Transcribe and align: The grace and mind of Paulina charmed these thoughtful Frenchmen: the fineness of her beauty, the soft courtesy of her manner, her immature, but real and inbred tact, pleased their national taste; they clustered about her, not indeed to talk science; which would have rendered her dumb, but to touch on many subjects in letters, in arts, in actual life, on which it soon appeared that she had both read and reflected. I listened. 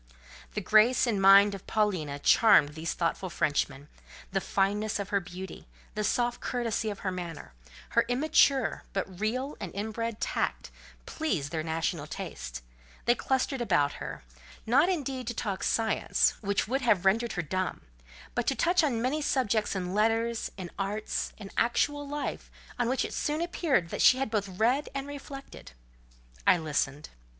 The 0.55 0.61
grace 0.61 1.05
and 1.05 1.21
mind 1.21 1.53
of 1.53 1.67
Paulina 1.67 2.17
charmed 2.17 2.69
these 2.69 2.93
thoughtful 2.93 3.29
Frenchmen: 3.29 3.87
the 4.31 4.41
fineness 4.41 4.97
of 4.97 5.09
her 5.09 5.19
beauty, 5.19 5.67
the 5.93 6.03
soft 6.03 6.41
courtesy 6.41 6.89
of 6.89 7.01
her 7.01 7.11
manner, 7.11 7.53
her 7.89 8.03
immature, 8.07 8.83
but 8.93 9.19
real 9.19 9.55
and 9.59 9.71
inbred 9.75 10.19
tact, 10.19 10.71
pleased 11.05 11.51
their 11.51 11.61
national 11.61 12.07
taste; 12.07 12.63
they 13.05 13.13
clustered 13.13 13.61
about 13.61 13.93
her, 14.01 14.23
not 14.65 14.89
indeed 14.89 15.27
to 15.27 15.35
talk 15.35 15.61
science; 15.61 16.31
which 16.41 16.67
would 16.67 16.81
have 16.81 17.05
rendered 17.05 17.33
her 17.33 17.43
dumb, 17.43 17.81
but 18.33 18.47
to 18.47 18.55
touch 18.55 18.83
on 18.83 19.03
many 19.03 19.21
subjects 19.21 19.75
in 19.75 19.93
letters, 19.93 20.49
in 20.57 20.71
arts, 20.79 21.31
in 21.37 21.51
actual 21.59 22.07
life, 22.07 22.49
on 22.79 22.89
which 22.89 23.05
it 23.05 23.13
soon 23.13 23.39
appeared 23.39 23.89
that 23.89 24.01
she 24.01 24.17
had 24.17 24.31
both 24.31 24.47
read 24.49 24.89
and 24.95 25.05
reflected. 25.07 25.73
I 26.47 26.57
listened. 26.57 27.09